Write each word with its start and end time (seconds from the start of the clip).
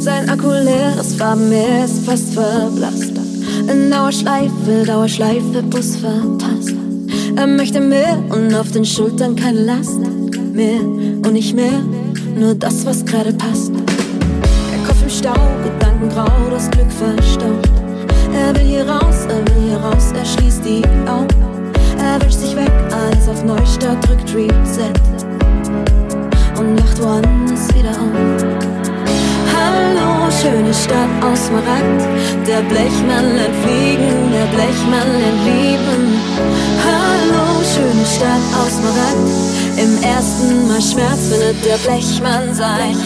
Sein 0.00 0.30
Akku 0.30 0.48
leer, 0.48 0.92
das 0.96 1.14
Farbenmeer 1.14 1.84
ist 1.84 2.04
fast 2.06 2.32
verblasst. 2.32 3.12
In 3.68 3.90
Dauerschleife, 3.90 4.84
Dauerschleife, 4.86 5.62
Bus 5.62 5.96
verpasst. 5.96 6.74
Er 7.36 7.46
möchte 7.46 7.80
mehr 7.80 8.16
und 8.30 8.54
auf 8.54 8.70
den 8.70 8.84
Schultern 8.84 9.34
keine 9.34 9.60
Last. 9.64 10.00
Mehr 10.52 10.80
und 10.80 11.32
nicht 11.32 11.54
mehr, 11.54 11.82
nur 12.36 12.54
das, 12.54 12.86
was 12.86 13.04
gerade 13.04 13.32
passt. 13.32 13.72
Der 13.72 14.86
Kopf 14.86 15.02
im 15.02 15.10
Stau, 15.10 15.34
Gedanken 15.64 16.08
grau, 16.10 16.30
das 16.50 16.70
Glück 16.70 16.90
verstaubt. 16.92 17.68
Er 18.32 18.54
will 18.54 18.66
hier 18.66 18.88
raus, 18.88 19.26
er 19.28 19.44
will 19.46 19.68
hier 19.68 19.78
raus, 19.78 20.12
er 20.16 20.24
schließt 20.24 20.64
die 20.64 20.82
Augen. 21.08 21.28
Er 22.00 22.22
wünscht 22.22 22.38
sich 22.38 22.54
weg, 22.54 22.72
alles 22.92 23.28
auf 23.28 23.44
Neustart, 23.44 24.06
drückt 24.06 24.34
Reset. 24.34 24.92
Und 26.58 26.76
lacht 26.76 27.02
woanders 27.02 27.68
wieder 27.74 27.90
auf. 27.90 28.57
Hallo, 29.58 30.30
schöne 30.30 30.72
Stadt 30.72 31.14
aus 31.22 31.46
Smaragd. 31.46 32.00
Der 32.46 32.62
Blechmann 32.62 33.36
lernt 33.36 33.56
fliegen, 33.64 34.30
der 34.32 34.46
Blechmann 34.54 35.08
lernt 35.20 35.42
lieben. 35.44 36.20
Hallo, 36.86 37.62
schöne 37.64 38.06
Stadt 38.06 38.46
aus 38.60 38.76
Smaragd. 38.78 39.28
Im 39.76 40.02
ersten 40.02 40.68
Mal 40.68 40.80
Schmerz 40.80 41.28
findet 41.28 41.64
der 41.64 41.78
Blechmann 41.78 42.54
sein 42.54 42.96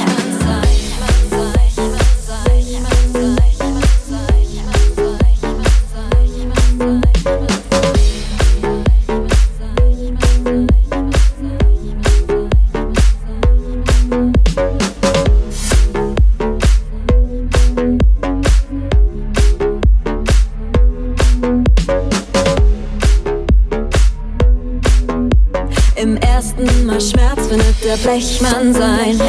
Blechmann 28.43 28.75
sein. 28.75 29.21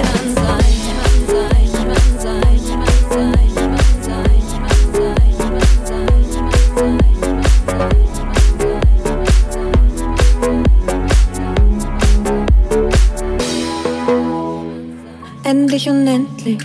Endlich 15.44 15.90
unendlich 15.90 16.58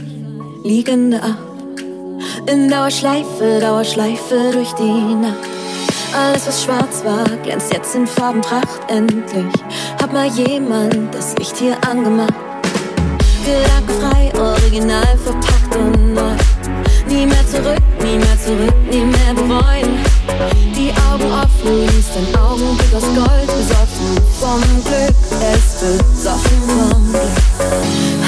liegende 0.65 1.23
Acht. 1.23 1.37
In 2.47 2.71
Dauerschleife, 2.71 3.59
Dauerschleife 3.61 4.53
durch 4.53 4.73
die 4.73 5.15
Nacht. 5.15 5.58
Alles, 6.19 6.49
was 6.49 6.65
schwarz 6.65 7.05
war, 7.05 7.25
glänzt 7.45 7.73
jetzt 7.73 7.95
in 7.95 8.05
Farbenpracht 8.05 8.81
endlich 8.89 9.55
hab 10.01 10.13
mal 10.13 10.27
jemand 10.27 11.15
das 11.15 11.37
Licht 11.39 11.57
hier 11.57 11.77
angemacht. 11.89 12.35
Gedankenfrei, 13.45 14.33
original 14.37 15.17
verpackt 15.23 15.77
und 15.77 16.15
neu. 16.15 16.35
Nie 17.09 17.25
mehr 17.25 17.47
zurück, 17.47 17.83
nie 18.03 18.19
mehr 18.19 18.39
zurück, 18.45 18.75
nie 18.91 19.05
mehr 19.05 19.35
bereuen. 19.35 19.99
Die 20.75 20.91
Augen 21.09 21.31
offen, 21.33 21.87
liest 21.87 22.11
dein 22.17 22.41
Augenblick 22.41 22.95
aus 22.95 23.05
Gold, 23.15 23.47
besoffen 23.47 24.17
vom 24.41 24.61
Glück, 24.85 25.15
es 25.55 25.81
besoffen 25.81 26.63
vom 26.67 27.13
Glück. 27.13 27.23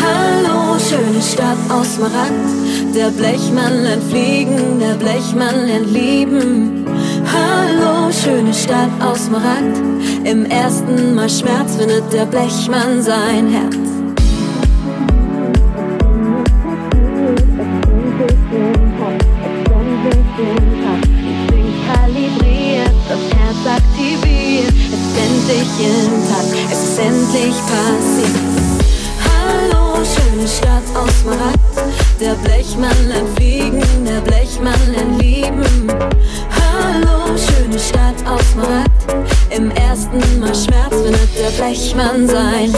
Hallo, 0.01 0.79
schöne 0.79 1.21
Stadt 1.21 1.59
aus 1.69 1.95
Smaragd. 1.95 2.95
Der 2.95 3.11
Blechmann 3.11 3.83
lernt 3.83 4.05
fliegen, 4.11 4.79
der 4.79 4.95
Blechmann 4.95 5.67
lernt 5.67 5.91
lieben. 5.91 6.80
Hallo, 7.33 8.11
schöne 8.11 8.53
Stadt 8.53 8.91
aus 9.01 9.27
Smaragd. 9.27 9.79
Im 10.25 10.47
ersten 10.47 11.15
Mal 11.15 11.29
Schmerz 11.29 11.77
findet 11.77 12.13
der 12.13 12.27
Blechmann 12.27 13.03
sein 13.03 13.49
Herz. 13.49 13.90
Blechmann 41.71 42.27
sein 42.27 42.73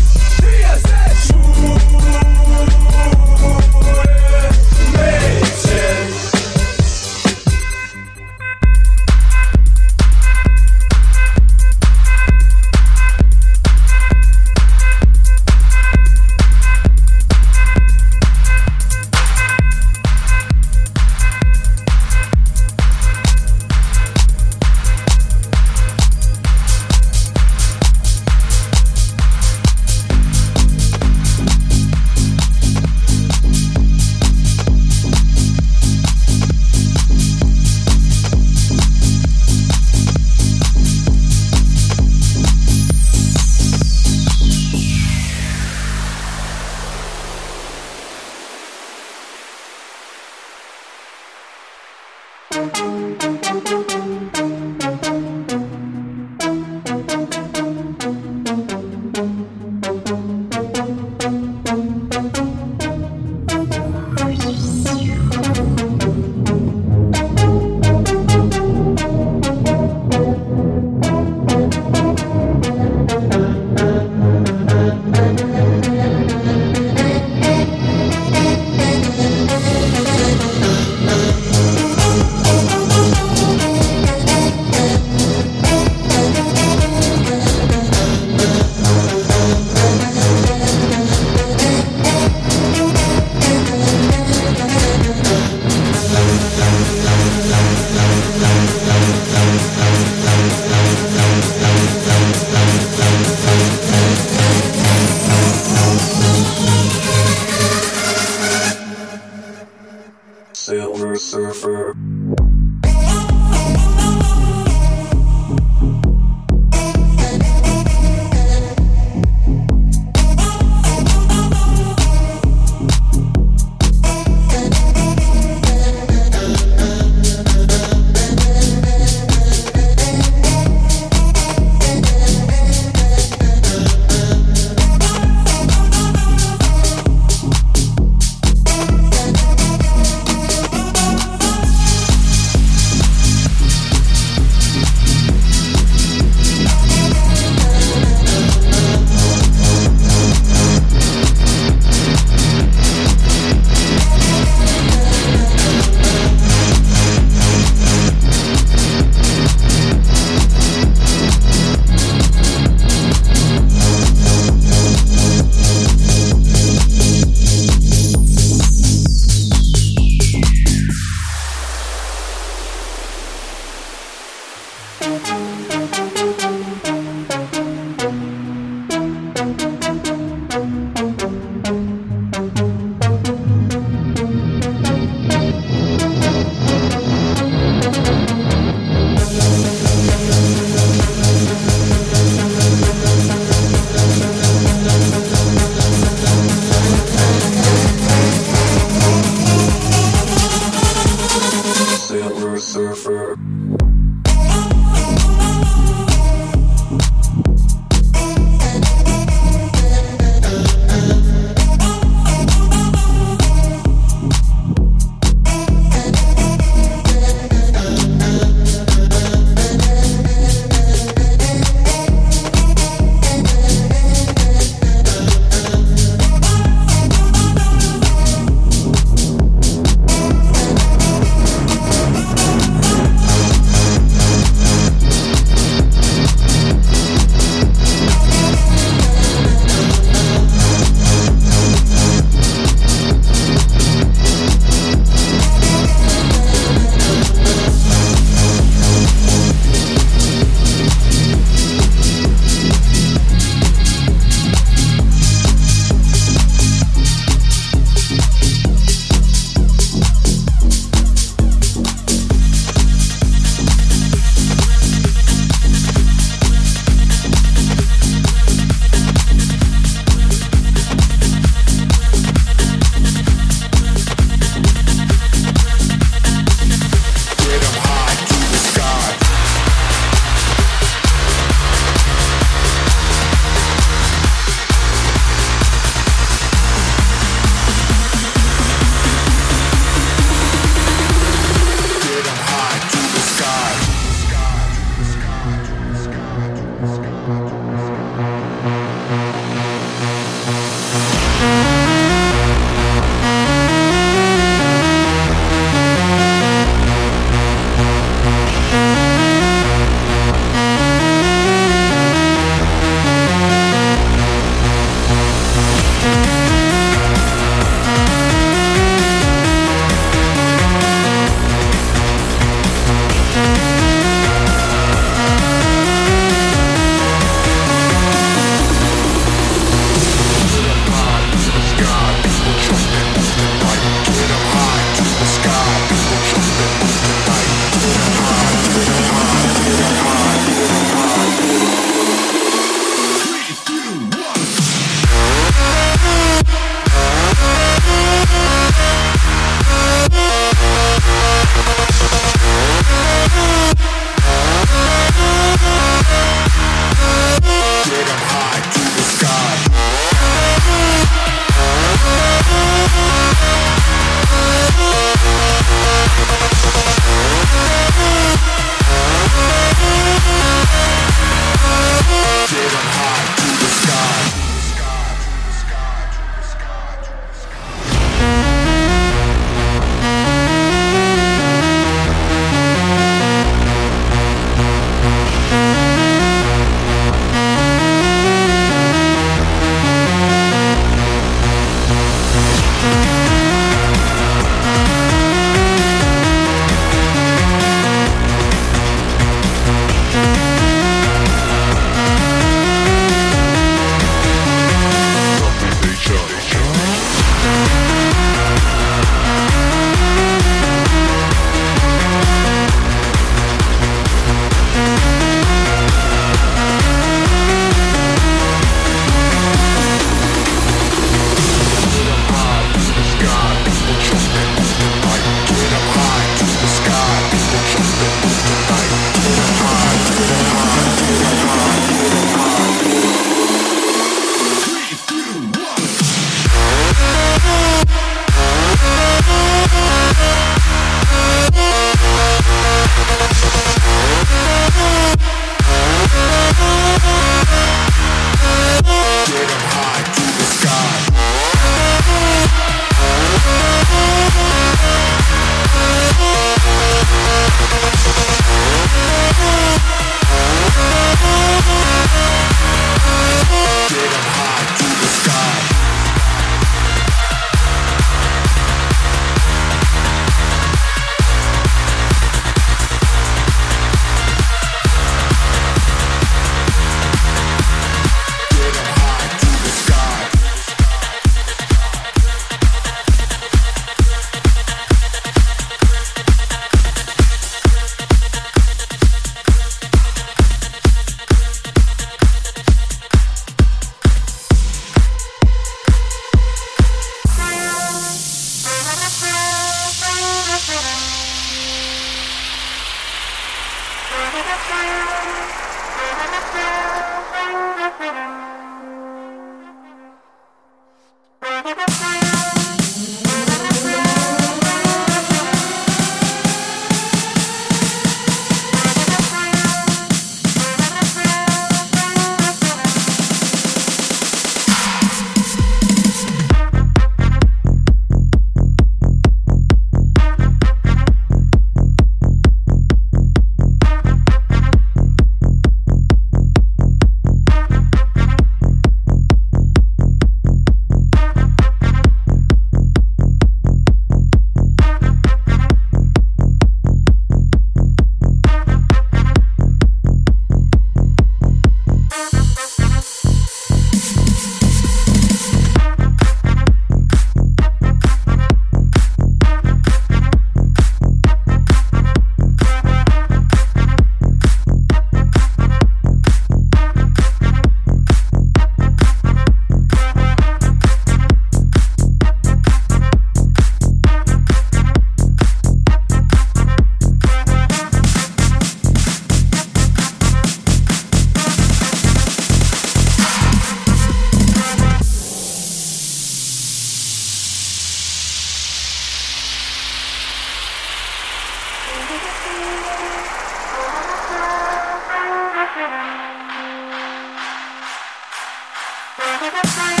Thank 599.23 599.99
you. 599.99 600.00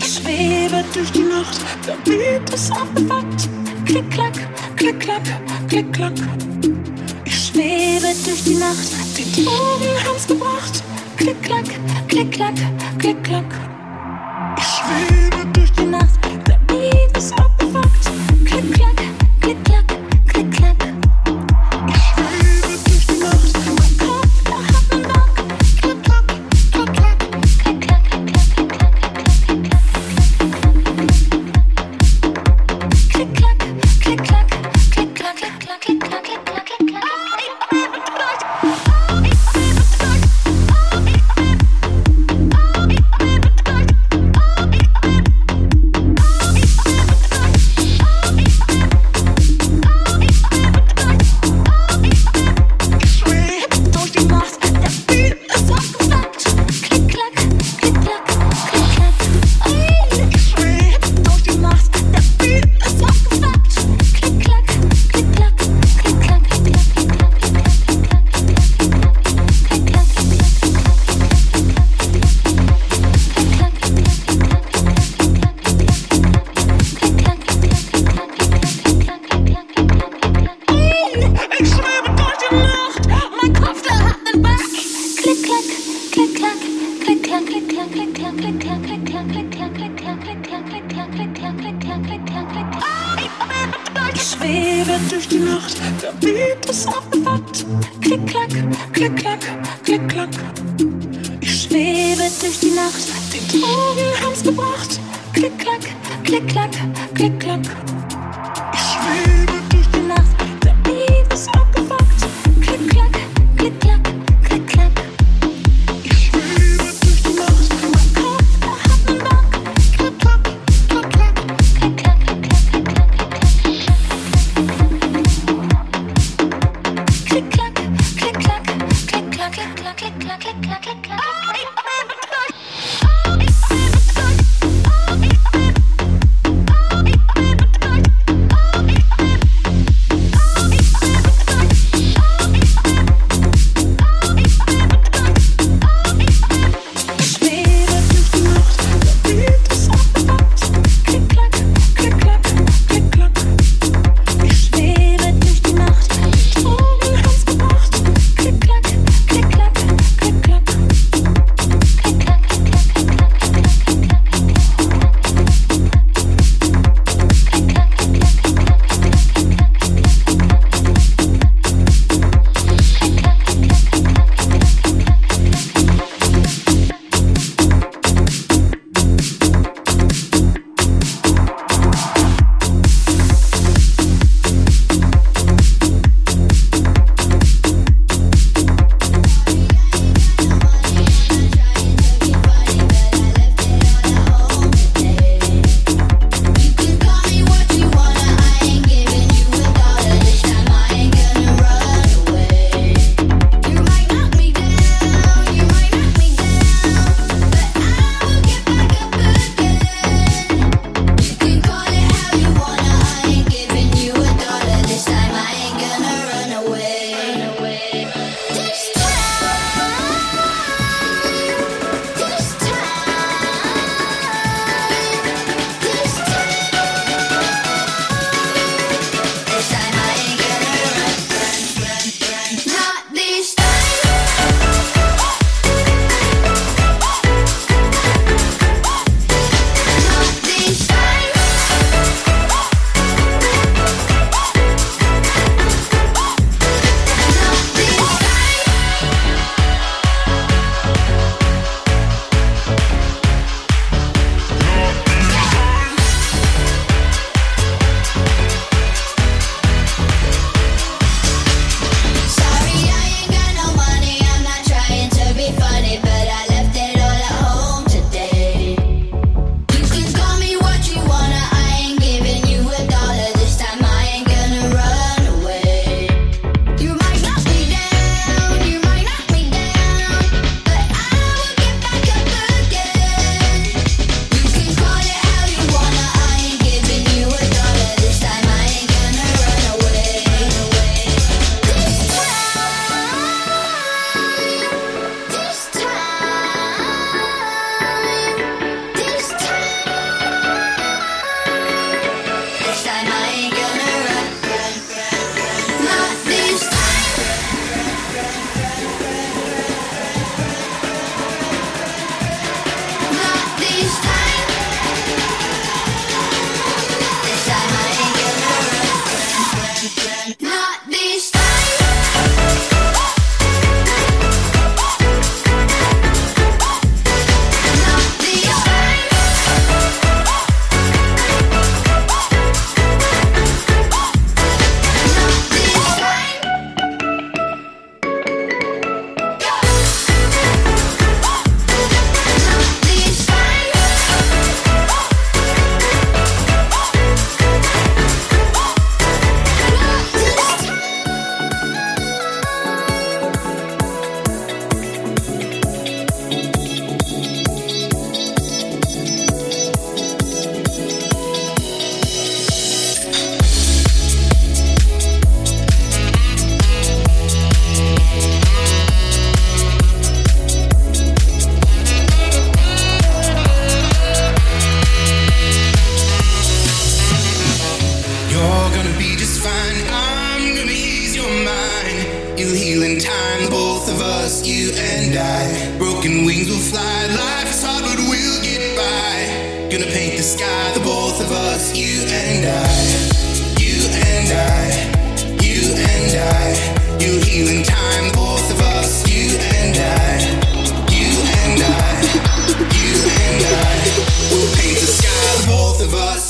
Ich 0.00 0.14
schwebe 0.14 0.84
durch 0.94 1.12
die 1.12 1.22
Nacht, 1.22 1.60
der 1.86 1.94
Beat 2.04 2.50
ist 2.54 2.70
aufgewacht. 2.72 3.48
Klick, 3.86 4.10
klack, 4.10 4.32
klick, 4.76 5.00
klack, 5.00 5.22
klick, 5.68 5.92
klack. 5.92 6.12
Ich 7.24 7.46
schwebe 7.46 8.14
durch 8.24 8.44
die 8.44 8.54
Nacht, 8.54 8.88
die 9.16 9.44
Drogen 9.44 10.06
haben's 10.06 10.26
gebracht. 10.26 10.82
Klick, 11.16 11.42
klack, 11.42 11.64
klick, 12.08 12.30
klack, 12.32 12.54
klick, 12.98 13.24
klack. 13.24 13.65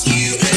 you. 0.07 0.56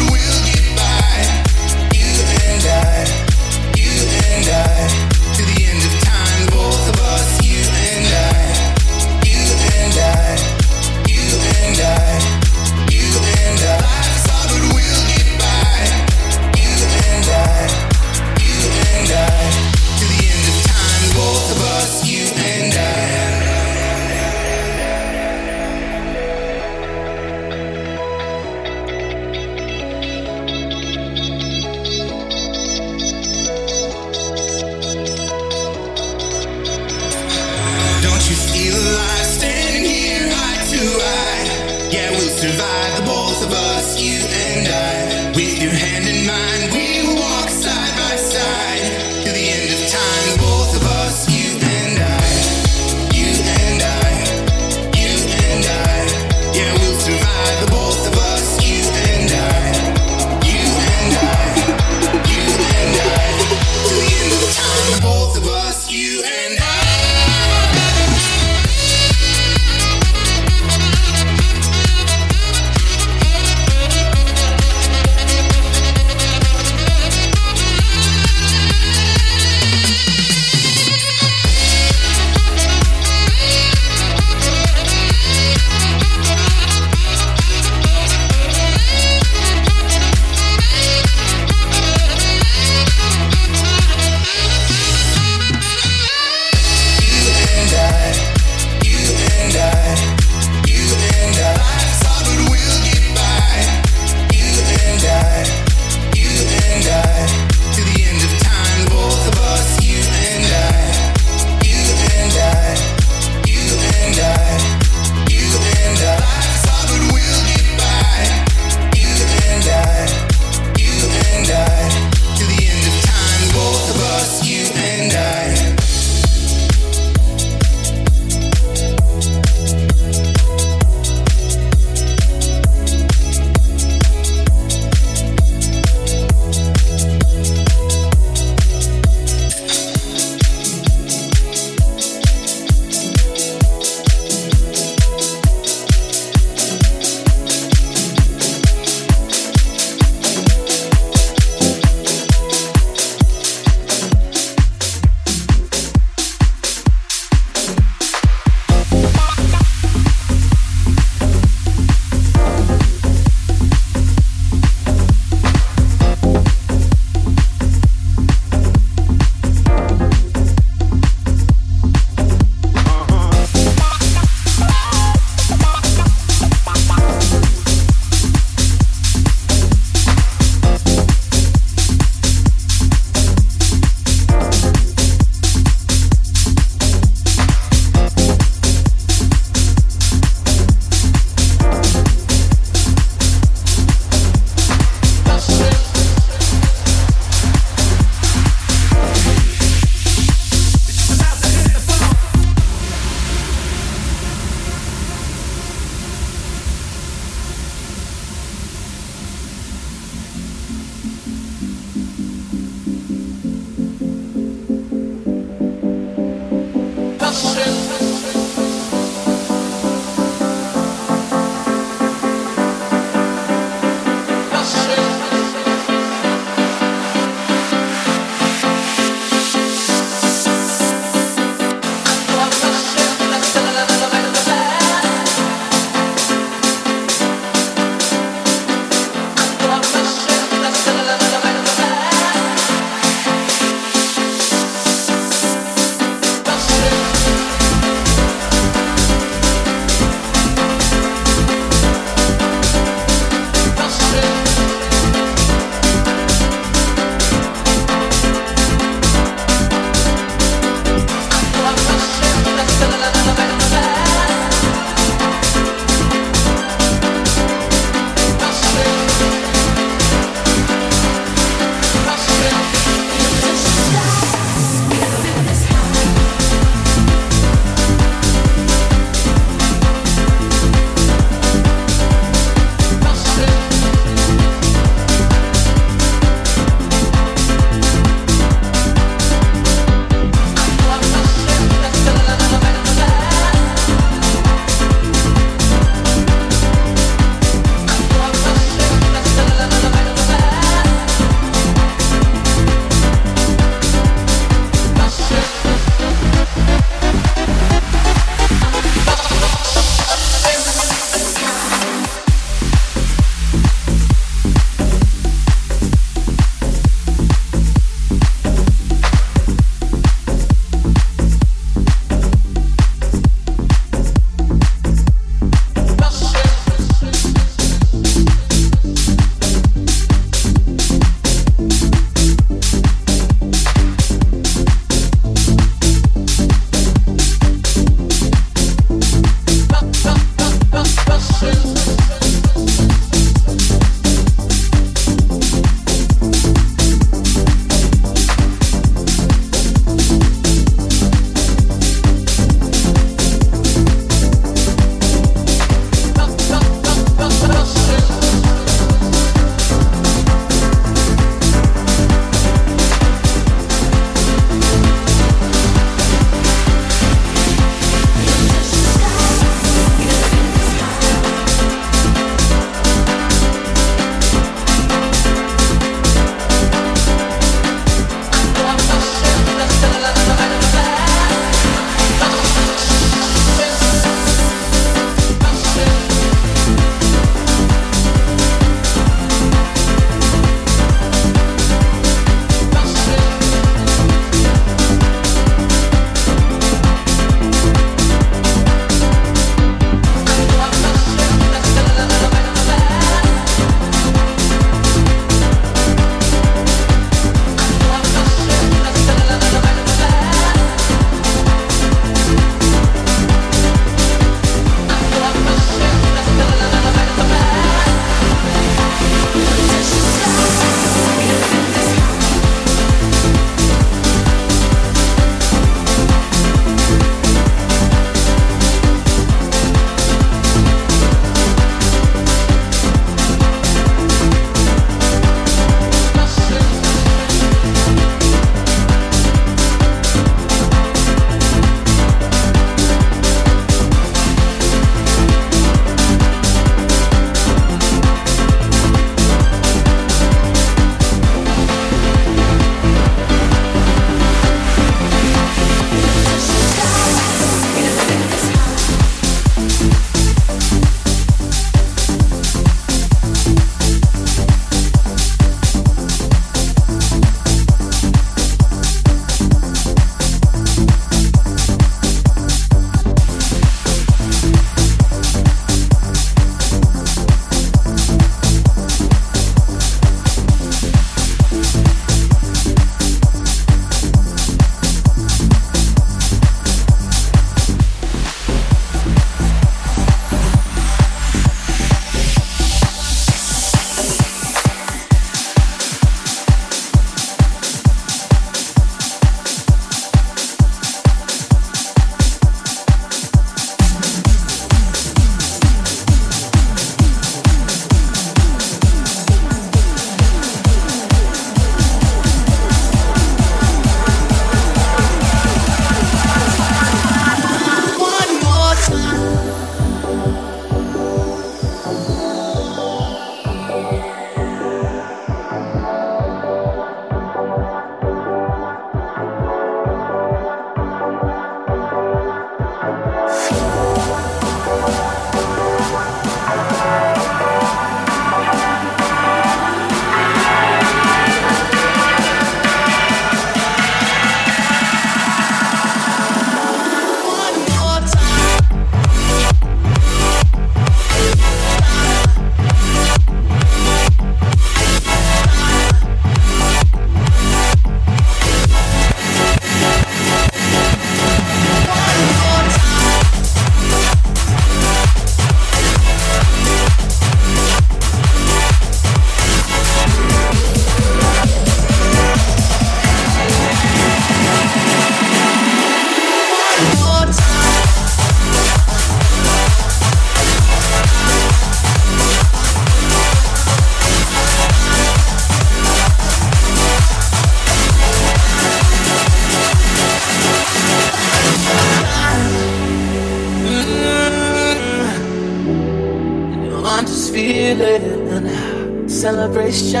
wish 599.71 599.93
I 599.95 600.00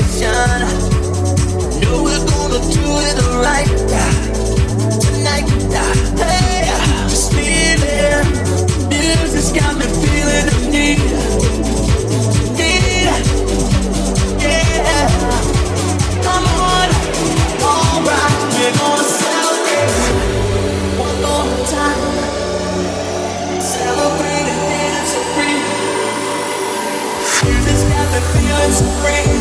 Celebration. 0.00 0.64
Know 1.82 2.02
we're 2.02 2.24
gonna 2.26 2.60
do 2.72 2.80
it 3.04 3.16
right 3.36 3.68
tonight. 4.98 5.48
Hey, 6.16 6.64
just 7.08 7.32
feeling. 7.32 8.24
Music's 8.88 9.52
got 9.52 9.76
me 9.76 9.84
feeling 9.84 10.46
the 10.48 10.56
need. 10.70 11.00
Yeah. 12.56 13.18
Come 16.22 16.46
on. 16.48 16.88
Alright, 17.60 18.38
we're 18.56 18.74
gonna 18.78 19.04
celebrate 19.04 19.92
one 20.96 21.18
more 21.20 21.50
time. 21.66 22.00
Celebrate 23.60 24.48
free. 25.34 25.60
Music's 27.44 27.84
got 27.84 28.06
me 28.12 28.20
feeling 28.32 28.72
so 28.72 28.86
free. 29.02 29.39